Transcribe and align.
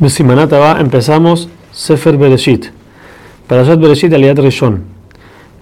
Besimanata 0.00 0.60
va, 0.60 0.80
empezamos 0.80 1.48
Sefer 1.72 2.16
Bereshit. 2.16 2.66
Parashat 3.48 3.80
Bereshit 3.80 4.12
Aliat 4.12 4.38
Rishon. 4.38 4.84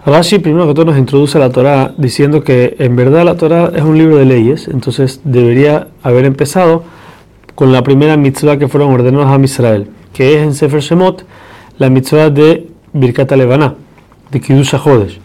Rashi 0.05 0.41
primero 0.41 0.67
que 0.67 0.75
todo 0.75 0.85
nos 0.85 0.99
introduce 0.99 1.39
a 1.39 1.41
la 1.41 1.49
Torah 1.49 1.95
diciendo 1.97 2.45
que 2.45 2.77
en 2.79 2.97
verdad 2.97 3.25
la 3.25 3.39
Torah 3.39 3.73
es 3.75 3.81
un 3.81 3.97
libro 3.97 4.19
de 4.19 4.27
leyes, 4.27 4.69
entonces 4.69 5.23
debería 5.25 5.89
haber 6.03 6.27
empezado 6.27 6.85
con 7.55 7.73
la 7.73 7.83
primera 7.83 8.19
mitzvah 8.19 8.59
que 8.59 8.69
fueron 8.69 8.93
ordenadas 8.93 9.29
a 9.29 9.43
Israel, 9.43 9.89
que 10.13 10.35
es 10.35 10.43
en 10.43 10.53
Sefer 10.53 10.81
Shemot 10.81 11.25
la 11.79 11.89
mitzvah 11.89 12.29
de 12.29 12.69
Birkat 12.93 13.33
Levaná, 13.33 13.75
de 14.31 14.39
Kiddush 14.39 14.75
HaJodesh. 14.75 15.19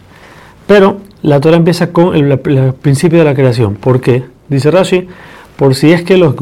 Pero 0.66 0.96
la 1.20 1.38
Torah 1.38 1.58
empieza 1.58 1.92
con 1.92 2.16
el, 2.16 2.32
el, 2.32 2.72
principio 2.80 3.18
de 3.18 3.26
la 3.26 3.34
creación. 3.34 3.74
¿Por 3.74 4.00
qué? 4.00 4.24
Dice 4.48 4.70
Rashi, 4.70 5.06
por 5.56 5.74
si 5.74 5.92
es 5.92 6.02
que 6.02 6.16
los, 6.16 6.34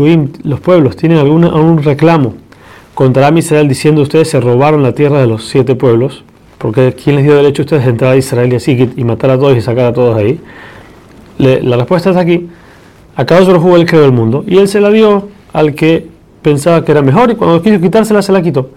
los 0.45 0.61
pueblos 0.61 0.95
tienen 0.95 1.19
alguna, 1.19 1.49
algún 1.49 1.83
reclamo 1.83 2.35
contra 3.01 3.31
Israel 3.31 3.67
diciendo 3.67 4.03
ustedes 4.03 4.29
se 4.29 4.39
robaron 4.43 4.83
la 4.83 4.93
tierra 4.93 5.21
de 5.21 5.27
los 5.27 5.49
siete 5.49 5.75
pueblos, 5.75 6.23
porque 6.59 6.95
¿quién 7.03 7.17
les 7.17 7.25
dio 7.25 7.35
derecho 7.35 7.63
a 7.63 7.65
ustedes 7.65 7.85
de 7.85 7.91
entrar 7.93 8.13
a 8.13 8.17
Israel 8.17 8.53
y 8.53 8.57
así 8.57 8.93
y 8.95 9.05
matar 9.05 9.31
a 9.31 9.39
todos 9.39 9.57
y 9.57 9.63
sacar 9.63 9.87
a 9.87 9.93
todos 9.95 10.19
ahí? 10.19 10.39
La 11.39 11.79
respuesta 11.79 12.11
está 12.11 12.21
aquí. 12.21 12.51
Acá 13.17 13.39
él 13.39 13.87
creó 13.87 14.05
el 14.05 14.13
mundo 14.13 14.45
y 14.47 14.59
él 14.59 14.69
se 14.69 14.83
la 14.83 14.91
dio 14.91 15.29
al 15.55 15.75
que 15.75 16.09
pensaba 16.43 16.85
que 16.85 16.93
era 16.93 17.01
mejor 17.01 17.31
y 17.31 17.37
cuando 17.37 17.63
quiso 17.63 17.81
quitársela 17.81 18.21
se 18.21 18.33
la 18.33 18.43
quitó. 18.43 18.69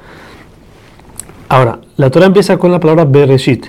Ahora, 1.50 1.80
la 1.98 2.10
Torah 2.10 2.28
empieza 2.28 2.56
con 2.56 2.72
la 2.72 2.80
palabra 2.80 3.04
Bereshit. 3.04 3.66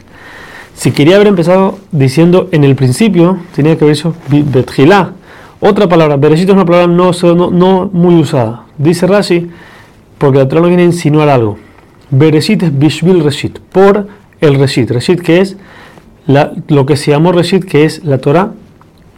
Si 0.73 0.93
quería 0.93 1.17
haber 1.17 1.27
empezado 1.27 1.81
diciendo 1.91 2.49
en 2.53 2.63
el 2.63 2.77
principio, 2.77 3.39
tenía 3.57 3.77
que 3.77 3.87
haber 3.87 3.97
dicho 3.97 4.15
Betjilá. 4.29 5.15
Otra 5.59 5.89
palabra, 5.89 6.17
Bereshit 6.17 6.49
es 6.49 6.55
una 6.55 6.65
palabra 6.65 6.87
no, 6.87 7.11
no, 7.11 7.51
no 7.51 7.91
muy 7.93 8.15
usada. 8.15 8.67
Dice 8.79 9.09
Rashi, 9.09 9.51
porque 10.25 10.39
la 10.39 10.49
Torah 10.49 10.63
no 10.63 10.69
viene 10.69 10.85
a 10.85 10.87
insinuar 10.87 11.29
algo. 11.29 11.59
Bereshit 12.11 12.63
es 12.63 12.79
Bishvil 12.79 13.23
Reshit, 13.23 13.59
por 13.59 14.09
el 14.41 14.59
Reshit. 14.59 14.91
Reshit 14.91 15.21
que 15.21 15.43
es 15.43 15.59
la, 16.27 16.53
lo 16.69 16.87
que 16.87 16.97
se 16.97 17.11
llamó 17.11 17.31
Reshit, 17.31 17.65
que 17.65 17.85
es 17.85 18.03
la 18.05 18.17
Torah 18.17 18.53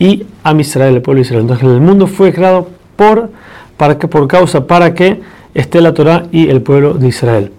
y 0.01 0.25
Am 0.43 0.59
Israel, 0.59 0.97
el 0.97 1.03
pueblo 1.03 1.21
de 1.21 1.27
Israel. 1.27 1.43
Entonces 1.43 1.65
el 1.65 1.81
mundo 1.81 2.09
fue 2.09 2.33
creado 2.33 2.71
por, 2.97 3.31
para 3.77 3.99
que, 3.99 4.09
por 4.09 4.27
causa, 4.27 4.67
para 4.67 4.95
que 4.95 5.21
esté 5.55 5.81
la 5.81 5.95
Torah 5.95 6.27
y 6.33 6.49
el 6.49 6.61
pueblo 6.61 6.95
de 6.95 7.07
Israel. 7.07 7.53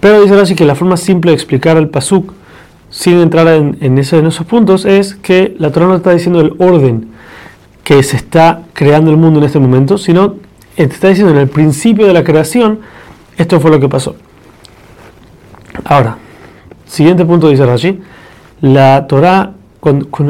Pero 0.00 0.20
dice 0.20 0.38
así 0.38 0.54
que 0.54 0.66
la 0.66 0.74
forma 0.74 0.98
simple 0.98 1.30
de 1.30 1.36
explicar 1.36 1.78
el 1.78 1.88
Pasuk, 1.88 2.34
sin 2.90 3.14
entrar 3.14 3.48
en 3.48 3.98
esos 3.98 4.44
puntos, 4.44 4.84
es 4.84 5.14
que 5.14 5.56
la 5.58 5.72
Torah 5.72 5.86
no 5.86 5.96
está 5.96 6.12
diciendo 6.12 6.42
el 6.42 6.52
orden 6.58 7.08
que 7.82 8.02
se 8.02 8.16
está 8.16 8.60
creando 8.74 9.10
el 9.10 9.16
mundo 9.16 9.38
en 9.40 9.46
este 9.46 9.58
momento, 9.58 9.96
sino 9.96 10.34
está 10.84 11.08
diciendo 11.08 11.32
en 11.32 11.40
el 11.40 11.48
principio 11.48 12.06
de 12.06 12.12
la 12.12 12.24
creación, 12.24 12.80
esto 13.36 13.60
fue 13.60 13.70
lo 13.70 13.80
que 13.80 13.88
pasó. 13.88 14.16
Ahora, 15.84 16.16
siguiente 16.86 17.24
punto 17.24 17.48
dice 17.48 17.66
Rashi, 17.66 18.00
la 18.60 19.06
Torah 19.06 19.52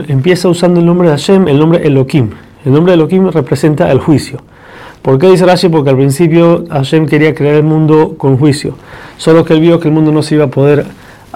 empieza 0.08 0.48
usando 0.48 0.80
el 0.80 0.86
nombre 0.86 1.08
de 1.08 1.14
Hashem, 1.14 1.48
el 1.48 1.58
nombre 1.58 1.86
Elohim. 1.86 2.30
El 2.64 2.72
nombre 2.72 2.94
Elohim 2.94 3.28
representa 3.28 3.90
el 3.90 3.98
juicio. 3.98 4.38
¿Por 5.02 5.18
qué 5.18 5.28
dice 5.30 5.46
Rashi? 5.46 5.68
Porque 5.68 5.90
al 5.90 5.96
principio 5.96 6.64
Hashem 6.70 7.06
quería 7.06 7.34
crear 7.34 7.54
el 7.54 7.62
mundo 7.62 8.16
con 8.18 8.36
juicio. 8.36 8.74
Solo 9.16 9.44
que 9.44 9.54
él 9.54 9.60
vio 9.60 9.80
que 9.80 9.88
el 9.88 9.94
mundo 9.94 10.12
no 10.12 10.22
se 10.22 10.34
iba 10.34 10.44
a 10.44 10.48
poder, 10.48 10.86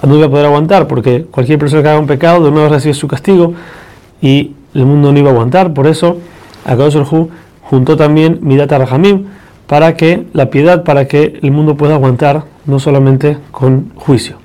no 0.05 0.15
iba 0.15 0.27
a 0.27 0.29
poder 0.29 0.45
aguantar, 0.45 0.87
porque 0.87 1.25
cualquier 1.29 1.59
persona 1.59 1.81
que 1.81 1.89
haga 1.89 1.99
un 1.99 2.07
pecado 2.07 2.43
de 2.43 2.51
nuevo 2.51 2.69
recibe 2.69 2.93
su 2.93 3.07
castigo 3.07 3.53
y 4.21 4.51
el 4.73 4.85
mundo 4.85 5.11
no 5.11 5.19
iba 5.19 5.29
a 5.29 5.33
aguantar. 5.33 5.73
Por 5.73 5.87
eso, 5.87 6.17
Akadosh 6.65 6.95
juntó 7.73 7.97
también 7.97 8.37
Midat 8.43 8.71
Rahamim 8.71 9.25
para 9.65 9.97
que 9.97 10.27
la 10.33 10.51
piedad, 10.51 10.83
para 10.83 11.07
que 11.07 11.39
el 11.41 11.49
mundo 11.49 11.75
pueda 11.75 11.95
aguantar, 11.95 12.43
no 12.67 12.77
solamente 12.77 13.39
con 13.49 13.89
juicio. 13.95 14.35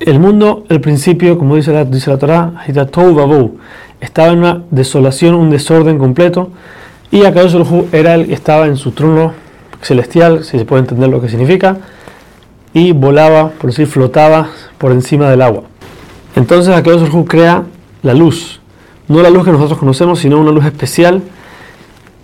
El 0.00 0.18
mundo, 0.18 0.64
el 0.68 0.80
principio, 0.80 1.38
como 1.38 1.54
dice 1.54 1.72
la, 1.72 1.84
dice 1.84 2.10
la 2.10 2.18
Torah, 2.18 2.64
estaba 4.00 4.32
en 4.32 4.38
una 4.38 4.64
desolación, 4.72 5.36
un 5.36 5.50
desorden 5.50 5.98
completo, 5.98 6.50
y 7.12 7.24
Akadosh 7.24 7.84
era 7.92 8.14
el 8.14 8.26
que 8.26 8.34
estaba 8.34 8.66
en 8.66 8.76
su 8.76 8.90
trono 8.90 9.34
celestial, 9.82 10.42
si 10.42 10.58
se 10.58 10.64
puede 10.64 10.80
entender 10.80 11.10
lo 11.10 11.20
que 11.20 11.28
significa, 11.28 11.76
y 12.72 12.90
volaba, 12.90 13.50
por 13.50 13.70
decir, 13.70 13.86
flotaba 13.86 14.48
por 14.78 14.90
encima 14.90 15.30
del 15.30 15.42
agua. 15.42 15.62
Entonces 16.34 16.74
Akadosh 16.74 17.08
crea 17.28 17.62
la 18.02 18.14
luz, 18.14 18.60
no 19.08 19.22
la 19.22 19.30
luz 19.30 19.44
que 19.44 19.52
nosotros 19.52 19.78
conocemos, 19.78 20.18
sino 20.18 20.40
una 20.40 20.50
luz 20.50 20.64
especial 20.64 21.22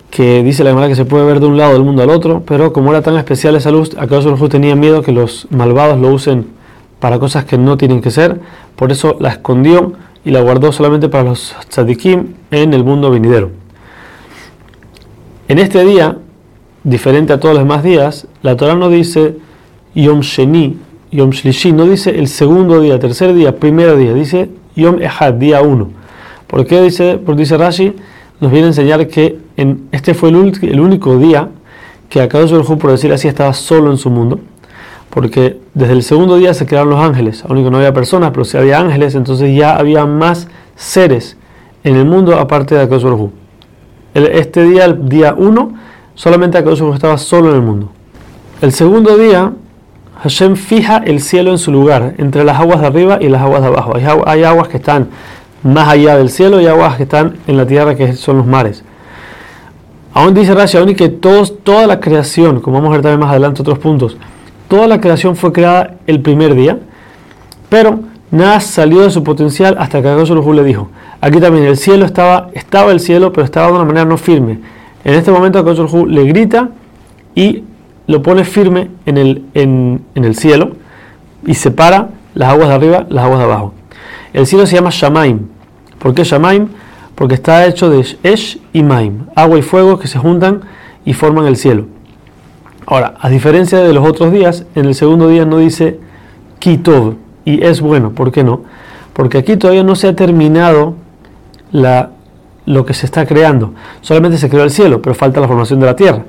que 0.09 0.43
dice 0.43 0.63
la 0.63 0.73
manera 0.73 0.89
que 0.89 0.95
se 0.95 1.05
puede 1.05 1.25
ver 1.25 1.39
de 1.39 1.45
un 1.45 1.57
lado 1.57 1.73
del 1.73 1.83
mundo 1.83 2.03
al 2.03 2.09
otro, 2.09 2.43
pero 2.45 2.73
como 2.73 2.91
era 2.91 3.01
tan 3.01 3.15
especial 3.15 3.55
esa 3.55 3.71
luz, 3.71 3.95
acaso 3.97 4.31
Jesús 4.31 4.49
tenía 4.49 4.75
miedo 4.75 5.01
que 5.01 5.13
los 5.13 5.47
malvados 5.49 5.99
lo 5.99 6.09
usen 6.09 6.47
para 6.99 7.17
cosas 7.17 7.45
que 7.45 7.57
no 7.57 7.77
tienen 7.77 8.01
que 8.01 8.11
ser, 8.11 8.41
por 8.75 8.91
eso 8.91 9.15
la 9.19 9.29
escondió 9.29 9.93
y 10.25 10.31
la 10.31 10.41
guardó 10.41 10.71
solamente 10.71 11.07
para 11.07 11.23
los 11.23 11.55
tzadikim 11.69 12.33
en 12.51 12.73
el 12.73 12.83
mundo 12.83 13.09
venidero. 13.09 13.51
En 15.47 15.59
este 15.59 15.83
día, 15.85 16.17
diferente 16.83 17.33
a 17.33 17.39
todos 17.39 17.55
los 17.55 17.63
demás 17.63 17.83
días, 17.83 18.27
la 18.41 18.55
Torah 18.57 18.75
no 18.75 18.89
dice 18.89 19.37
Yom 19.95 20.19
Sheni, 20.21 20.77
Yom 21.11 21.31
Shlishi, 21.31 21.71
no 21.71 21.85
dice 21.85 22.17
el 22.17 22.27
segundo 22.27 22.81
día, 22.81 22.99
tercer 22.99 23.33
día, 23.33 23.55
primer 23.57 23.97
día, 23.97 24.13
dice 24.13 24.49
Yom 24.75 25.01
Ehad, 25.01 25.33
día 25.33 25.61
uno. 25.61 26.00
¿Por 26.51 26.67
qué 26.67 26.81
dice, 26.81 27.17
porque 27.17 27.43
dice 27.43 27.57
Rashi? 27.57 27.95
Nos 28.41 28.51
viene 28.51 28.65
a 28.65 28.69
enseñar 28.71 29.07
que 29.07 29.39
en, 29.55 29.87
este 29.93 30.13
fue 30.13 30.29
el, 30.29 30.59
el 30.63 30.79
único 30.81 31.17
día 31.17 31.47
que 32.09 32.21
Akadosh 32.21 32.51
Baruj 32.51 32.77
por 32.77 32.91
decir 32.91 33.13
así, 33.13 33.29
estaba 33.29 33.53
solo 33.53 33.89
en 33.89 33.97
su 33.97 34.09
mundo. 34.09 34.41
Porque 35.09 35.59
desde 35.73 35.93
el 35.93 36.03
segundo 36.03 36.35
día 36.35 36.53
se 36.53 36.65
crearon 36.65 36.89
los 36.89 36.99
ángeles. 36.99 37.45
Aunque 37.47 37.71
no 37.71 37.77
había 37.77 37.93
personas, 37.93 38.31
pero 38.31 38.43
si 38.43 38.57
había 38.57 38.81
ángeles, 38.81 39.15
entonces 39.15 39.55
ya 39.55 39.77
había 39.77 40.05
más 40.05 40.49
seres 40.75 41.37
en 41.85 41.95
el 41.95 42.03
mundo 42.03 42.37
aparte 42.37 42.75
de 42.75 42.81
Akadosh 42.81 43.03
Baruj 43.03 43.29
Este 44.13 44.65
día, 44.65 44.85
el 44.85 45.07
día 45.07 45.33
1, 45.37 45.73
solamente 46.15 46.57
Akadosh 46.57 46.81
Baruj 46.81 46.95
estaba 46.95 47.17
solo 47.17 47.51
en 47.51 47.55
el 47.55 47.61
mundo. 47.61 47.91
El 48.61 48.73
segundo 48.73 49.17
día, 49.17 49.53
Hashem 50.21 50.57
fija 50.57 50.97
el 50.97 51.21
cielo 51.21 51.51
en 51.51 51.57
su 51.57 51.71
lugar, 51.71 52.15
entre 52.17 52.43
las 52.43 52.59
aguas 52.59 52.81
de 52.81 52.87
arriba 52.87 53.19
y 53.21 53.29
las 53.29 53.41
aguas 53.41 53.61
de 53.61 53.67
abajo. 53.69 53.93
Hay 54.25 54.43
aguas 54.43 54.67
que 54.67 54.77
están 54.77 55.07
más 55.63 55.87
allá 55.89 56.17
del 56.17 56.29
cielo 56.29 56.59
y 56.59 56.67
aguas 56.67 56.97
que 56.97 57.03
están 57.03 57.37
en 57.47 57.57
la 57.57 57.65
tierra, 57.65 57.95
que 57.95 58.13
son 58.13 58.37
los 58.37 58.45
mares. 58.45 58.83
Aún 60.13 60.33
dice 60.33 60.53
Rashi, 60.53 60.95
que 60.95 61.09
todos, 61.09 61.63
toda 61.63 61.87
la 61.87 61.99
creación, 61.99 62.59
como 62.59 62.77
vamos 62.77 62.89
a 62.89 62.93
ver 62.93 63.01
también 63.01 63.19
más 63.21 63.29
adelante 63.29 63.61
otros 63.61 63.79
puntos, 63.79 64.17
toda 64.67 64.87
la 64.87 64.99
creación 64.99 65.35
fue 65.35 65.53
creada 65.53 65.95
el 66.05 66.19
primer 66.19 66.53
día, 66.53 66.79
pero 67.69 67.99
nada 68.29 68.59
salió 68.59 69.01
de 69.01 69.09
su 69.09 69.23
potencial 69.23 69.77
hasta 69.79 70.01
que 70.01 70.09
Akadosh 70.09 70.31
le 70.53 70.63
dijo. 70.63 70.89
Aquí 71.21 71.39
también 71.39 71.65
el 71.65 71.77
cielo 71.77 72.05
estaba, 72.05 72.49
estaba 72.53 72.91
el 72.91 72.99
cielo, 72.99 73.31
pero 73.31 73.45
estaba 73.45 73.67
de 73.67 73.73
una 73.73 73.85
manera 73.85 74.05
no 74.05 74.17
firme. 74.17 74.59
En 75.05 75.13
este 75.13 75.31
momento 75.31 75.59
Akadosh 75.59 75.93
le 76.07 76.23
grita 76.25 76.69
y 77.33 77.63
lo 78.07 78.21
pone 78.21 78.43
firme 78.43 78.89
en 79.05 79.17
el, 79.17 79.43
en, 79.53 80.01
en 80.15 80.25
el 80.25 80.35
cielo 80.35 80.71
y 81.45 81.53
separa 81.53 82.09
las 82.33 82.49
aguas 82.49 82.67
de 82.67 82.75
arriba, 82.75 83.05
las 83.09 83.23
aguas 83.23 83.39
de 83.39 83.45
abajo. 83.45 83.73
El 84.33 84.47
cielo 84.47 84.65
se 84.65 84.75
llama 84.75 84.89
Shamaim. 84.91 85.47
¿Por 85.99 86.13
qué 86.13 86.23
Shamaim? 86.23 86.69
Porque 87.15 87.35
está 87.35 87.65
hecho 87.65 87.89
de 87.89 87.99
Esh 88.23 88.59
y 88.73 88.83
Maim, 88.83 89.25
agua 89.35 89.59
y 89.59 89.61
fuego 89.61 89.99
que 89.99 90.07
se 90.07 90.17
juntan 90.17 90.61
y 91.05 91.13
forman 91.13 91.45
el 91.45 91.57
cielo. 91.57 91.85
Ahora, 92.85 93.13
a 93.19 93.29
diferencia 93.29 93.79
de 93.79 93.93
los 93.93 94.07
otros 94.07 94.31
días, 94.31 94.65
en 94.75 94.85
el 94.85 94.95
segundo 94.95 95.27
día 95.27 95.45
no 95.45 95.57
dice 95.57 95.99
Kitov 96.59 97.15
y 97.45 97.63
es 97.63 97.81
bueno. 97.81 98.11
¿Por 98.11 98.31
qué 98.31 98.43
no? 98.43 98.61
Porque 99.13 99.37
aquí 99.37 99.57
todavía 99.57 99.83
no 99.83 99.95
se 99.95 100.07
ha 100.07 100.15
terminado 100.15 100.95
lo 101.71 102.85
que 102.85 102.93
se 102.93 103.05
está 103.05 103.25
creando. 103.25 103.73
Solamente 104.01 104.37
se 104.37 104.49
creó 104.49 104.63
el 104.63 104.71
cielo, 104.71 105.01
pero 105.01 105.13
falta 105.13 105.39
la 105.39 105.47
formación 105.47 105.79
de 105.79 105.85
la 105.85 105.95
tierra. 105.95 106.23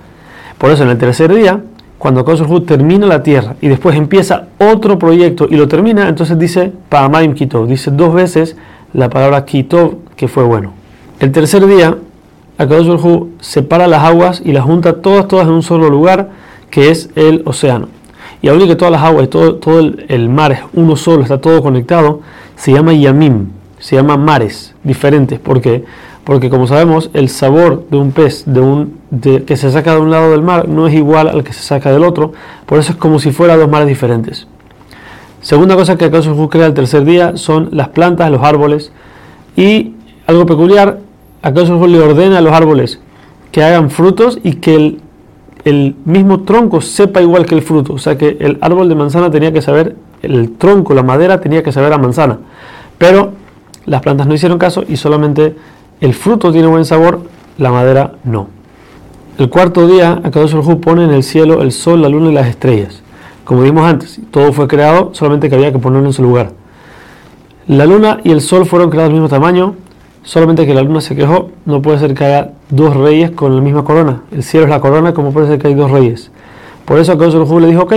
Por 0.58 0.70
eso 0.70 0.82
en 0.82 0.90
el 0.90 0.98
tercer 0.98 1.34
día 1.34 1.60
cuando 2.02 2.24
Kosovo 2.24 2.62
termina 2.62 3.06
la 3.06 3.22
tierra 3.22 3.54
y 3.60 3.68
después 3.68 3.94
empieza 3.94 4.48
otro 4.58 4.98
proyecto 4.98 5.46
y 5.48 5.54
lo 5.54 5.68
termina, 5.68 6.08
entonces 6.08 6.36
dice 6.36 6.72
Pa'amaim 6.88 7.32
Kitov, 7.32 7.68
dice 7.68 7.92
dos 7.92 8.12
veces 8.12 8.56
la 8.92 9.08
palabra 9.08 9.44
Kitov, 9.44 9.98
que 10.16 10.26
fue 10.26 10.42
bueno. 10.42 10.72
El 11.20 11.30
tercer 11.30 11.64
día, 11.64 11.96
Akadosh 12.58 13.28
separa 13.38 13.86
las 13.86 14.02
aguas 14.02 14.42
y 14.44 14.50
las 14.50 14.64
junta 14.64 14.94
todas, 14.94 15.28
todas 15.28 15.46
en 15.46 15.52
un 15.52 15.62
solo 15.62 15.88
lugar, 15.90 16.30
que 16.70 16.90
es 16.90 17.08
el 17.14 17.42
océano. 17.44 17.86
Y 18.42 18.48
aún 18.48 18.66
que 18.66 18.74
todas 18.74 18.90
las 18.90 19.02
aguas 19.02 19.26
y 19.26 19.28
todo, 19.28 19.54
todo 19.54 19.78
el, 19.78 20.04
el, 20.08 20.28
mar 20.28 20.50
es 20.50 20.60
uno 20.72 20.96
solo, 20.96 21.22
está 21.22 21.40
todo 21.40 21.62
conectado, 21.62 22.18
se 22.56 22.72
llama 22.72 22.94
Yamim, 22.94 23.46
se 23.78 23.94
llama 23.94 24.16
mares 24.16 24.74
diferentes. 24.82 25.38
¿Por 25.38 25.60
qué? 25.60 25.84
Porque 26.24 26.50
como 26.50 26.66
sabemos 26.66 27.10
el 27.14 27.28
sabor 27.28 27.84
de 27.90 27.96
un 27.96 28.12
pez 28.12 28.44
de 28.46 28.60
un, 28.60 28.98
que 29.46 29.56
se 29.56 29.70
saca 29.70 29.94
de 29.94 30.00
un 30.00 30.10
lado 30.10 30.30
del 30.30 30.42
mar 30.42 30.68
no 30.68 30.86
es 30.86 30.94
igual 30.94 31.28
al 31.28 31.42
que 31.42 31.52
se 31.52 31.62
saca 31.62 31.90
del 31.90 32.04
otro, 32.04 32.32
por 32.66 32.78
eso 32.78 32.92
es 32.92 32.98
como 32.98 33.18
si 33.18 33.32
fueran 33.32 33.58
dos 33.58 33.68
mares 33.68 33.88
diferentes. 33.88 34.46
Segunda 35.40 35.74
cosa 35.74 35.96
que 35.98 36.04
acaso 36.04 36.48
crea 36.48 36.66
el 36.66 36.74
tercer 36.74 37.04
día 37.04 37.36
son 37.36 37.70
las 37.72 37.88
plantas, 37.88 38.30
los 38.30 38.42
árboles 38.42 38.92
y 39.56 39.94
algo 40.26 40.46
peculiar, 40.46 41.00
acaso 41.42 41.84
le 41.86 41.98
ordena 41.98 42.38
a 42.38 42.40
los 42.40 42.52
árboles 42.52 43.00
que 43.50 43.62
hagan 43.64 43.90
frutos 43.90 44.38
y 44.44 44.54
que 44.54 44.98
el 45.64 45.96
mismo 46.04 46.40
tronco 46.42 46.80
sepa 46.80 47.20
igual 47.20 47.46
que 47.46 47.54
el 47.54 47.62
fruto. 47.62 47.92
O 47.92 47.98
sea 47.98 48.16
que 48.16 48.36
el 48.40 48.58
árbol 48.60 48.88
de 48.88 48.94
manzana 48.94 49.30
tenía 49.30 49.52
que 49.52 49.62
saber, 49.62 49.96
el 50.22 50.52
tronco, 50.56 50.94
la 50.94 51.02
madera 51.02 51.40
tenía 51.40 51.62
que 51.62 51.72
saber 51.72 51.92
a 51.92 51.98
manzana. 51.98 52.38
Pero 52.98 53.32
las 53.84 54.00
plantas 54.00 54.26
no 54.26 54.34
hicieron 54.34 54.58
caso 54.58 54.84
y 54.88 54.96
solamente 54.96 55.56
el 56.02 56.14
fruto 56.14 56.50
tiene 56.50 56.66
buen 56.66 56.84
sabor, 56.84 57.20
la 57.58 57.70
madera 57.70 58.14
no. 58.24 58.48
El 59.38 59.48
cuarto 59.48 59.86
día, 59.86 60.20
Akadosh 60.24 60.56
Hu 60.56 60.80
pone 60.80 61.04
en 61.04 61.12
el 61.12 61.22
cielo 61.22 61.62
el 61.62 61.70
sol, 61.70 62.02
la 62.02 62.08
luna 62.08 62.30
y 62.30 62.34
las 62.34 62.48
estrellas. 62.48 63.02
Como 63.44 63.62
vimos 63.62 63.84
antes, 63.84 64.20
todo 64.32 64.52
fue 64.52 64.66
creado, 64.66 65.10
solamente 65.14 65.48
que 65.48 65.54
había 65.54 65.70
que 65.70 65.78
ponerlo 65.78 66.08
en 66.08 66.12
su 66.12 66.24
lugar. 66.24 66.50
La 67.68 67.86
luna 67.86 68.18
y 68.24 68.32
el 68.32 68.40
sol 68.40 68.66
fueron 68.66 68.90
creados 68.90 69.10
del 69.10 69.20
mismo 69.20 69.28
tamaño, 69.28 69.76
solamente 70.24 70.66
que 70.66 70.74
la 70.74 70.82
luna 70.82 71.00
se 71.00 71.14
quejó, 71.14 71.50
no 71.66 71.80
puede 71.80 72.00
ser 72.00 72.14
que 72.14 72.24
haya 72.24 72.50
dos 72.68 72.96
reyes 72.96 73.30
con 73.30 73.54
la 73.54 73.62
misma 73.62 73.84
corona. 73.84 74.22
El 74.32 74.42
cielo 74.42 74.66
es 74.66 74.70
la 74.70 74.80
corona, 74.80 75.14
como 75.14 75.32
puede 75.32 75.46
ser 75.46 75.60
que 75.60 75.68
hay 75.68 75.74
dos 75.74 75.92
reyes. 75.92 76.32
Por 76.84 76.98
eso 76.98 77.12
Akadosh 77.12 77.48
Hu 77.48 77.60
le 77.60 77.68
dijo, 77.68 77.82
ok, 77.82 77.94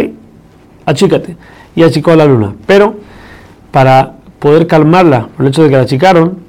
achícate. 0.85 1.37
Y 1.75 1.81
achicó 1.81 2.11
a 2.11 2.17
la 2.17 2.25
luna. 2.25 2.53
Pero 2.67 2.97
para 3.71 4.13
poder 4.37 4.67
calmarla 4.67 5.29
el 5.39 5.47
hecho 5.47 5.63
de 5.63 5.69
que 5.69 5.75
la 5.75 5.81
achicaron 5.81 6.44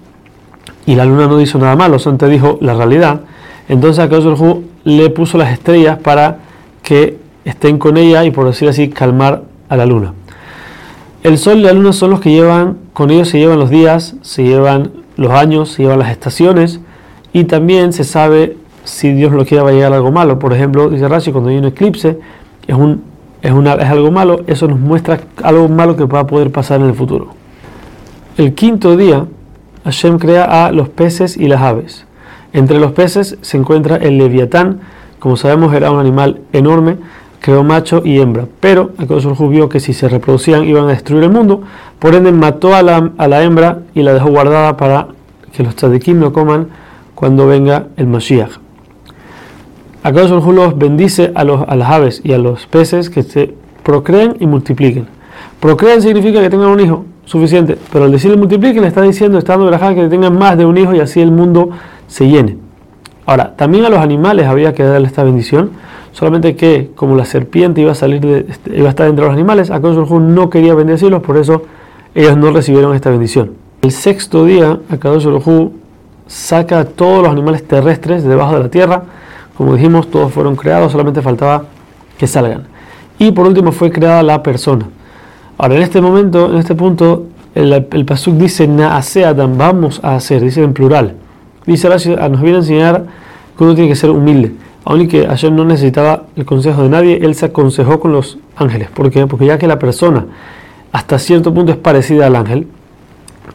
y 0.86 0.94
la 0.94 1.04
luna 1.04 1.26
no 1.26 1.40
hizo 1.40 1.58
nada 1.58 1.76
malo, 1.76 1.98
solamente 1.98 2.28
dijo 2.28 2.58
la 2.60 2.74
realidad, 2.74 3.20
entonces 3.68 4.02
Akadosh 4.02 4.62
le 4.84 5.10
puso 5.10 5.36
las 5.36 5.52
estrellas 5.52 5.98
para 5.98 6.38
que 6.82 7.18
estén 7.44 7.78
con 7.78 7.96
ella 7.96 8.24
y 8.24 8.30
por 8.30 8.46
decir 8.46 8.68
así 8.68 8.88
calmar 8.88 9.42
a 9.68 9.76
la 9.76 9.86
luna. 9.86 10.14
El 11.22 11.38
sol 11.38 11.58
y 11.58 11.62
la 11.62 11.72
luna 11.72 11.92
son 11.92 12.10
los 12.10 12.20
que 12.20 12.30
llevan, 12.30 12.78
con 12.92 13.10
ellos 13.10 13.28
se 13.28 13.38
llevan 13.38 13.58
los 13.58 13.68
días, 13.68 14.14
se 14.22 14.44
llevan 14.44 14.92
los 15.16 15.32
años, 15.32 15.70
se 15.72 15.82
llevan 15.82 15.98
las 15.98 16.10
estaciones 16.10 16.80
y 17.32 17.44
también 17.44 17.92
se 17.92 18.04
sabe 18.04 18.56
si 18.84 19.12
Dios 19.12 19.32
lo 19.32 19.44
quiere 19.44 19.64
va 19.64 19.70
a 19.70 19.72
llegar 19.72 19.92
algo 19.92 20.12
malo. 20.12 20.38
Por 20.38 20.52
ejemplo, 20.52 20.88
dice 20.88 21.08
Rashi, 21.08 21.32
cuando 21.32 21.50
hay 21.50 21.56
un 21.56 21.64
eclipse, 21.64 22.18
es, 22.66 22.76
un, 22.76 23.02
es, 23.42 23.50
una, 23.50 23.74
es 23.74 23.88
algo 23.88 24.12
malo, 24.12 24.42
eso 24.46 24.68
nos 24.68 24.78
muestra 24.78 25.20
algo 25.42 25.68
malo 25.68 25.96
que 25.96 26.04
va 26.04 26.20
a 26.20 26.26
poder 26.26 26.52
pasar 26.52 26.80
en 26.80 26.86
el 26.86 26.94
futuro. 26.94 27.34
El 28.36 28.54
quinto 28.54 28.96
día, 28.96 29.26
Hashem 29.86 30.18
crea 30.18 30.66
a 30.66 30.72
los 30.72 30.88
peces 30.88 31.36
y 31.36 31.46
las 31.46 31.62
aves. 31.62 32.06
Entre 32.52 32.80
los 32.80 32.90
peces 32.90 33.38
se 33.40 33.56
encuentra 33.56 33.96
el 33.96 34.18
leviatán, 34.18 34.80
como 35.20 35.36
sabemos 35.36 35.72
era 35.74 35.92
un 35.92 36.00
animal 36.00 36.40
enorme, 36.52 36.96
creó 37.40 37.62
macho 37.62 38.02
y 38.04 38.18
hembra, 38.18 38.46
pero 38.58 38.90
Akadosh 38.98 39.26
vio 39.48 39.68
que 39.68 39.78
si 39.78 39.92
se 39.92 40.08
reproducían 40.08 40.64
iban 40.64 40.86
a 40.86 40.88
destruir 40.88 41.22
el 41.22 41.30
mundo, 41.30 41.62
por 42.00 42.16
ende 42.16 42.32
mató 42.32 42.74
a 42.74 42.82
la, 42.82 43.12
a 43.16 43.28
la 43.28 43.44
hembra 43.44 43.82
y 43.94 44.02
la 44.02 44.12
dejó 44.12 44.28
guardada 44.30 44.76
para 44.76 45.06
que 45.52 45.62
los 45.62 45.76
tzadikim 45.76 46.18
lo 46.18 46.32
coman 46.32 46.66
cuando 47.14 47.46
venga 47.46 47.86
el 47.96 48.08
Mashiach. 48.08 48.58
Akadosh 50.02 50.44
los 50.52 50.76
bendice 50.76 51.30
a, 51.36 51.44
los, 51.44 51.62
a 51.68 51.76
las 51.76 51.90
aves 51.90 52.20
y 52.24 52.32
a 52.32 52.38
los 52.38 52.66
peces 52.66 53.08
que 53.08 53.22
se 53.22 53.54
procreen 53.84 54.36
y 54.40 54.48
multipliquen. 54.48 55.06
Procreen 55.60 56.02
significa 56.02 56.40
que 56.40 56.50
tengan 56.50 56.70
un 56.70 56.80
hijo, 56.80 57.04
suficiente. 57.26 57.76
Pero 57.92 58.06
al 58.06 58.12
decirle 58.12 58.38
multiplique, 58.38 58.80
le 58.80 58.86
está 58.86 59.02
diciendo, 59.02 59.36
está 59.36 59.58
dando 59.58 59.94
que 59.94 60.08
tengan 60.08 60.38
más 60.38 60.56
de 60.56 60.64
un 60.64 60.78
hijo 60.78 60.94
y 60.94 61.00
así 61.00 61.20
el 61.20 61.30
mundo 61.30 61.70
se 62.06 62.26
llene. 62.26 62.56
Ahora, 63.26 63.54
también 63.56 63.84
a 63.84 63.90
los 63.90 63.98
animales 63.98 64.46
había 64.46 64.72
que 64.72 64.84
darle 64.84 65.08
esta 65.08 65.24
bendición, 65.24 65.72
solamente 66.12 66.56
que 66.56 66.92
como 66.94 67.16
la 67.16 67.24
serpiente 67.24 67.80
iba 67.80 67.92
a 67.92 67.96
salir 67.96 68.20
de, 68.20 68.46
este, 68.48 68.76
iba 68.78 68.86
a 68.86 68.90
estar 68.90 69.08
entre 69.08 69.24
los 69.24 69.34
animales, 69.34 69.70
Akadosh 69.70 70.08
no 70.20 70.48
quería 70.48 70.74
bendecirlos, 70.74 71.22
por 71.22 71.36
eso 71.36 71.64
ellos 72.14 72.36
no 72.36 72.52
recibieron 72.52 72.94
esta 72.94 73.10
bendición. 73.10 73.54
El 73.82 73.90
sexto 73.90 74.44
día, 74.44 74.78
Akadosh 74.88 75.26
saca 76.28 76.80
a 76.80 76.84
todos 76.84 77.24
los 77.24 77.32
animales 77.32 77.66
terrestres 77.66 78.22
debajo 78.22 78.54
de 78.54 78.60
la 78.62 78.68
tierra, 78.68 79.02
como 79.56 79.74
dijimos, 79.74 80.08
todos 80.08 80.32
fueron 80.32 80.54
creados, 80.54 80.92
solamente 80.92 81.20
faltaba 81.20 81.64
que 82.16 82.26
salgan. 82.28 82.64
Y 83.18 83.32
por 83.32 83.46
último 83.46 83.72
fue 83.72 83.90
creada 83.90 84.22
la 84.22 84.42
persona. 84.42 84.86
Ahora, 85.58 85.76
en 85.76 85.82
este 85.82 86.00
momento, 86.00 86.50
en 86.50 86.58
este 86.58 86.74
punto, 86.74 87.26
el, 87.54 87.72
el 87.90 88.04
Pasuk 88.04 88.34
dice 88.34 88.68
Naase 88.68 89.24
Adam, 89.24 89.56
vamos 89.56 90.00
a 90.02 90.16
hacer, 90.16 90.42
dice 90.42 90.62
en 90.62 90.74
plural. 90.74 91.14
Dice 91.66 91.88
nos 91.88 92.42
viene 92.42 92.56
a 92.56 92.60
enseñar 92.60 93.04
que 93.56 93.64
uno 93.64 93.74
tiene 93.74 93.88
que 93.88 93.96
ser 93.96 94.10
humilde. 94.10 94.54
Aunque 94.84 95.08
que 95.08 95.26
ayer 95.26 95.50
no 95.50 95.64
necesitaba 95.64 96.24
el 96.36 96.44
consejo 96.44 96.82
de 96.82 96.88
nadie, 96.88 97.18
él 97.22 97.34
se 97.34 97.46
aconsejó 97.46 97.98
con 97.98 98.12
los 98.12 98.38
ángeles. 98.56 98.88
¿Por 98.90 99.10
qué? 99.10 99.26
Porque 99.26 99.46
ya 99.46 99.58
que 99.58 99.66
la 99.66 99.78
persona 99.78 100.26
hasta 100.92 101.18
cierto 101.18 101.52
punto 101.52 101.72
es 101.72 101.78
parecida 101.78 102.26
al 102.26 102.36
ángel, 102.36 102.68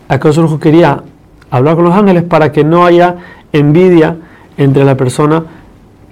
acaso 0.09 0.59
quería 0.59 1.03
hablar 1.49 1.75
con 1.75 1.85
los 1.85 1.93
ángeles 1.93 2.23
para 2.23 2.51
que 2.51 2.63
no 2.65 2.85
haya 2.85 3.15
envidia 3.53 4.17
entre 4.57 4.83
la 4.83 4.97
persona 4.97 5.45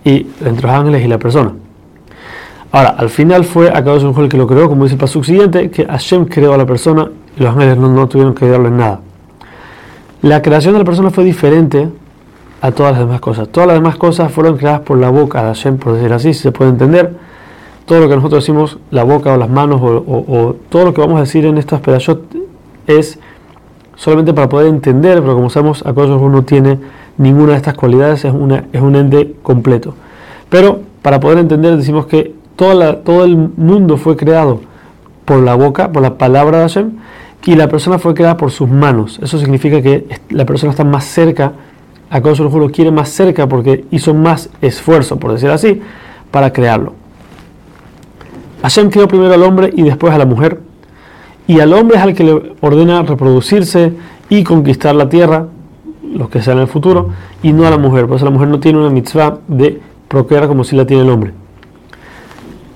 y 0.05 0.27
entre 0.43 0.67
los 0.67 0.71
ángeles 0.71 1.03
y 1.03 1.07
la 1.09 1.17
persona. 1.17 1.53
Ahora, 2.71 2.89
al 2.89 3.09
final 3.09 3.45
fue 3.45 3.69
Akadosh 3.69 4.03
el 4.19 4.29
que 4.29 4.37
lo 4.37 4.45
creó, 4.45 4.69
como 4.69 4.83
dice 4.83 4.93
el 4.93 4.99
paso 4.99 5.23
siguiente, 5.23 5.71
que 5.71 5.85
Hashem 5.85 6.25
creó 6.25 6.53
a 6.53 6.57
la 6.57 6.67
persona 6.67 7.09
y 7.35 7.41
los 7.41 7.51
ángeles 7.51 7.77
no, 7.77 8.07
tuvieron 8.07 8.35
que 8.35 8.45
ayudarlo 8.45 8.67
en 8.67 8.77
nada. 8.77 8.99
La 10.21 10.41
creación 10.41 10.73
de 10.73 10.79
la 10.79 10.85
persona 10.85 11.09
fue 11.09 11.23
diferente 11.23 11.89
a 12.61 12.71
todas 12.71 12.91
las 12.91 13.01
demás 13.01 13.21
cosas. 13.21 13.47
Todas 13.49 13.67
las 13.67 13.77
demás 13.77 13.95
cosas 13.95 14.31
fueron 14.31 14.57
creadas 14.57 14.81
por 14.81 14.99
la 14.99 15.09
boca 15.09 15.41
de 15.41 15.47
Hashem, 15.47 15.77
por 15.77 15.93
decir 15.93 16.13
así, 16.13 16.33
si 16.33 16.41
se 16.41 16.51
puede 16.51 16.69
entender. 16.69 17.15
Todo 17.85 18.01
lo 18.01 18.09
que 18.09 18.15
nosotros 18.15 18.43
decimos, 18.43 18.77
la 18.91 19.03
boca 19.03 19.33
o 19.33 19.37
las 19.37 19.49
manos 19.49 19.81
o, 19.81 20.55
todo 20.69 20.85
lo 20.85 20.93
que 20.93 21.01
vamos 21.01 21.17
a 21.17 21.21
decir 21.21 21.45
en 21.45 21.57
estos 21.57 21.81
pedazos 21.81 22.19
es 22.85 23.17
solamente 23.95 24.33
para 24.33 24.47
poder 24.47 24.67
entender, 24.67 25.21
pero 25.21 25.33
como 25.33 25.49
sabemos, 25.49 25.83
Akadosh 25.85 26.21
no 26.21 26.43
tiene 26.43 26.77
ninguna 27.17 27.53
de 27.53 27.57
estas 27.57 27.73
cualidades, 27.73 28.25
es, 28.25 28.33
una, 28.33 28.65
es 28.71 28.81
un 28.81 28.95
ente 28.95 29.33
completo. 29.41 29.95
Pero 30.49 30.81
para 31.01 31.19
poder 31.19 31.39
entender 31.39 31.75
decimos 31.77 32.05
que 32.05 32.38
todo 32.59 33.23
el 33.23 33.37
mundo 33.37 33.97
fue 33.97 34.17
creado 34.17 34.59
por 35.23 35.39
la 35.39 35.55
boca, 35.55 35.91
por 35.91 36.01
la 36.01 36.17
palabra 36.17 36.57
de 36.57 36.63
Hashem, 36.63 36.91
y 37.45 37.55
la 37.55 37.69
persona 37.69 37.99
fue 37.99 38.13
creada 38.13 38.35
por 38.35 38.51
sus 38.51 38.69
manos. 38.69 39.19
Eso 39.23 39.39
significa 39.39 39.81
que 39.81 40.05
la 40.29 40.45
persona 40.45 40.71
está 40.71 40.83
más 40.83 41.05
cerca, 41.05 41.53
a 42.09 42.19
lo 42.19 42.71
quiere 42.71 42.91
más 42.91 43.09
cerca 43.09 43.47
porque 43.47 43.85
hizo 43.91 44.13
más 44.13 44.49
esfuerzo, 44.61 45.17
por 45.17 45.31
decir 45.31 45.49
así, 45.49 45.81
para 46.31 46.51
crearlo. 46.51 46.93
Hashem 48.61 48.89
creó 48.89 49.07
primero 49.07 49.33
al 49.33 49.43
hombre 49.43 49.71
y 49.73 49.83
después 49.83 50.13
a 50.13 50.17
la 50.17 50.25
mujer. 50.25 50.59
Y 51.47 51.61
al 51.61 51.73
hombre 51.73 51.97
es 51.97 52.03
al 52.03 52.13
que 52.13 52.23
le 52.23 52.53
ordena 52.59 53.01
reproducirse 53.03 53.93
y 54.27 54.43
conquistar 54.43 54.95
la 54.95 55.07
tierra, 55.07 55.47
los 56.03 56.29
que 56.29 56.41
sean 56.41 56.57
en 56.57 56.63
el 56.63 56.67
futuro, 56.67 57.09
y 57.41 57.53
no 57.53 57.65
a 57.65 57.69
la 57.69 57.77
mujer. 57.77 58.05
Por 58.05 58.17
eso 58.17 58.25
la 58.25 58.31
mujer 58.31 58.49
no 58.49 58.59
tiene 58.59 58.79
una 58.79 58.89
mitzvah 58.89 59.39
de 59.47 59.81
procrear 60.07 60.47
como 60.47 60.63
si 60.63 60.75
la 60.75 60.85
tiene 60.85 61.03
el 61.03 61.09
hombre. 61.09 61.33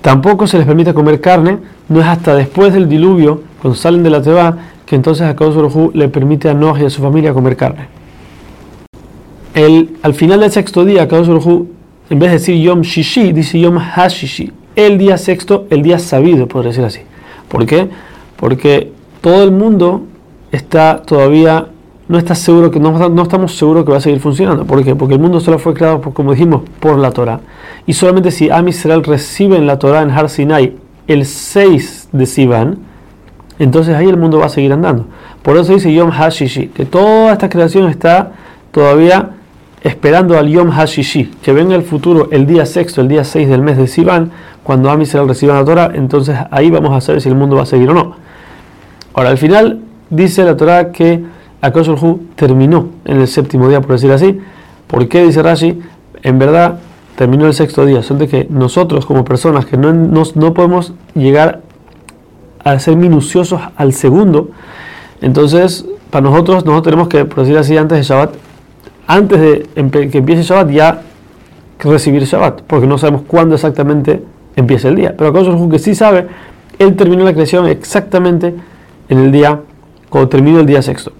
Tampoco 0.04 0.46
se 0.46 0.58
les 0.58 0.66
permite 0.66 0.92
comer 0.92 1.18
carne, 1.18 1.56
no 1.88 1.98
es 1.98 2.06
hasta 2.06 2.34
después 2.34 2.74
del 2.74 2.90
diluvio, 2.90 3.40
cuando 3.62 3.74
salen 3.74 4.02
de 4.02 4.10
la 4.10 4.20
Teba, 4.20 4.54
que 4.84 4.96
entonces 4.96 5.26
a 5.26 5.34
Kadosh 5.34 5.94
le 5.94 6.08
permite 6.08 6.50
a 6.50 6.52
Noah 6.52 6.78
y 6.78 6.84
a 6.84 6.90
su 6.90 7.00
familia 7.00 7.32
comer 7.32 7.56
carne. 7.56 7.88
El, 9.54 9.96
al 10.02 10.12
final 10.12 10.40
del 10.40 10.52
sexto 10.52 10.84
día, 10.84 11.08
Kadosh 11.08 11.30
en 12.10 12.18
vez 12.18 12.28
de 12.28 12.36
decir 12.36 12.62
Yom 12.62 12.82
Shishi, 12.82 13.32
dice 13.32 13.58
Yom 13.58 13.78
Hashishi, 13.78 14.52
el 14.76 14.98
día 14.98 15.16
sexto, 15.16 15.66
el 15.70 15.80
día 15.80 15.98
sabido, 15.98 16.48
podría 16.48 16.72
decir 16.72 16.84
así. 16.84 17.00
¿Por 17.48 17.64
qué? 17.64 17.88
Porque 18.36 18.92
todo 19.22 19.42
el 19.42 19.52
mundo 19.52 20.02
está 20.52 21.00
todavía 21.00 21.68
no 22.08 22.18
está 22.18 22.34
seguro 22.34 22.70
que 22.70 22.78
no, 22.78 23.08
no, 23.08 23.22
estamos 23.22 23.56
seguros 23.56 23.84
que 23.84 23.92
va 23.92 23.98
a 23.98 24.00
seguir 24.00 24.20
funcionando. 24.20 24.64
¿Por 24.64 24.84
qué? 24.84 24.94
Porque 24.94 25.14
el 25.14 25.20
mundo 25.20 25.40
solo 25.40 25.58
fue 25.58 25.74
creado, 25.74 26.00
por, 26.00 26.12
como 26.12 26.32
dijimos, 26.32 26.62
por 26.80 26.98
la 26.98 27.10
Torah. 27.10 27.40
Y 27.86 27.94
solamente 27.94 28.30
si 28.30 28.50
Am 28.50 28.68
Israel 28.68 29.02
reciben 29.02 29.66
la 29.66 29.78
Torah 29.78 30.02
en 30.02 30.10
Har 30.10 30.28
Sinai 30.28 30.76
el 31.06 31.24
6 31.24 32.08
de 32.12 32.26
Sivan, 32.26 32.78
entonces 33.58 33.94
ahí 33.94 34.08
el 34.08 34.16
mundo 34.16 34.38
va 34.38 34.46
a 34.46 34.50
seguir 34.50 34.72
andando. 34.72 35.06
Por 35.42 35.56
eso 35.56 35.72
dice 35.72 35.92
Yom 35.92 36.10
Hashishi, 36.10 36.68
que 36.68 36.84
toda 36.84 37.32
esta 37.32 37.48
creación 37.48 37.88
está 37.88 38.32
todavía 38.70 39.30
esperando 39.82 40.38
al 40.38 40.48
Yom 40.48 40.70
Hashishi, 40.70 41.26
que 41.42 41.52
venga 41.52 41.74
el 41.74 41.82
futuro, 41.82 42.28
el 42.32 42.46
día 42.46 42.66
sexto, 42.66 43.00
el 43.00 43.08
día 43.08 43.22
6 43.22 43.48
del 43.48 43.62
mes 43.62 43.76
de 43.76 43.86
Sivan, 43.86 44.30
cuando 44.62 44.90
Am 44.90 45.00
Israel 45.02 45.28
reciba 45.28 45.54
la 45.54 45.64
Torah, 45.64 45.92
entonces 45.94 46.36
ahí 46.50 46.70
vamos 46.70 46.92
a 46.92 47.00
saber 47.00 47.20
si 47.20 47.28
el 47.28 47.34
mundo 47.34 47.56
va 47.56 47.62
a 47.62 47.66
seguir 47.66 47.90
o 47.90 47.94
no. 47.94 48.16
Ahora, 49.12 49.30
al 49.30 49.38
final 49.38 49.80
dice 50.10 50.42
la 50.44 50.56
Torah 50.56 50.90
que 50.90 51.22
Akosh 51.64 51.88
terminó 52.34 52.90
en 53.06 53.20
el 53.20 53.28
séptimo 53.28 53.68
día, 53.68 53.80
por 53.80 53.92
decir 53.92 54.12
así. 54.12 54.38
¿Por 54.86 55.08
qué? 55.08 55.24
Dice 55.24 55.42
Rashi, 55.42 55.80
en 56.22 56.38
verdad 56.38 56.78
terminó 57.16 57.46
el 57.46 57.54
sexto 57.54 57.86
día. 57.86 58.02
Son 58.02 58.18
de 58.18 58.28
que 58.28 58.46
nosotros 58.50 59.06
como 59.06 59.24
personas 59.24 59.64
que 59.64 59.78
no, 59.78 59.92
no 59.92 60.54
podemos 60.54 60.92
llegar 61.14 61.62
a 62.62 62.78
ser 62.78 62.96
minuciosos 62.96 63.60
al 63.76 63.94
segundo, 63.94 64.50
entonces 65.22 65.86
para 66.10 66.28
nosotros, 66.28 66.64
nosotros 66.64 66.82
tenemos 66.82 67.08
que, 67.08 67.24
por 67.24 67.40
decir 67.40 67.56
así, 67.56 67.76
antes 67.76 67.98
de 67.98 68.04
Shabbat, 68.04 68.34
antes 69.06 69.40
de 69.40 70.08
que 70.10 70.18
empiece 70.18 70.42
Shabbat, 70.42 70.70
ya 70.70 71.02
recibir 71.78 72.24
Shabbat, 72.24 72.62
porque 72.62 72.86
no 72.86 72.98
sabemos 72.98 73.22
cuándo 73.26 73.54
exactamente 73.54 74.22
empieza 74.54 74.88
el 74.88 74.96
día. 74.96 75.14
Pero 75.16 75.30
Akosh 75.30 75.70
que 75.70 75.78
sí 75.78 75.94
sabe, 75.94 76.26
él 76.78 76.94
terminó 76.94 77.24
la 77.24 77.32
creación 77.32 77.66
exactamente 77.66 78.54
en 79.08 79.18
el 79.18 79.32
día, 79.32 79.60
cuando 80.10 80.28
terminó 80.28 80.60
el 80.60 80.66
día 80.66 80.82
sexto. 80.82 81.12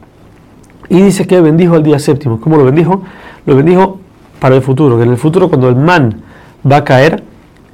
Y 0.88 1.00
dice 1.00 1.26
que 1.26 1.40
bendijo 1.40 1.74
al 1.74 1.82
día 1.82 1.98
séptimo. 1.98 2.40
¿Cómo 2.40 2.56
lo 2.56 2.64
bendijo? 2.64 3.02
Lo 3.46 3.56
bendijo 3.56 4.00
para 4.38 4.56
el 4.56 4.62
futuro, 4.62 4.96
que 4.96 5.04
en 5.04 5.10
el 5.10 5.16
futuro 5.16 5.48
cuando 5.48 5.68
el 5.68 5.76
man 5.76 6.22
va 6.70 6.78
a 6.78 6.84
caer, 6.84 7.22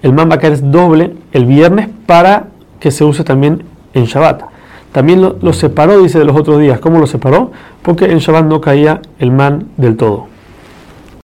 el 0.02 0.12
man 0.12 0.30
va 0.30 0.36
a 0.36 0.38
caer 0.38 0.70
doble 0.70 1.14
el 1.32 1.44
viernes 1.44 1.88
para 2.06 2.48
que 2.78 2.90
se 2.90 3.04
use 3.04 3.24
también 3.24 3.64
en 3.94 4.04
Shabbat. 4.04 4.42
También 4.92 5.20
lo, 5.20 5.36
lo 5.40 5.52
separó, 5.52 6.00
dice, 6.02 6.18
de 6.18 6.24
los 6.24 6.36
otros 6.36 6.60
días. 6.60 6.80
¿Cómo 6.80 6.98
lo 6.98 7.06
separó? 7.06 7.52
Porque 7.82 8.06
en 8.06 8.18
Shabbat 8.18 8.46
no 8.46 8.60
caía 8.60 9.00
el 9.18 9.30
man 9.30 9.68
del 9.76 9.96
todo. 9.96 10.29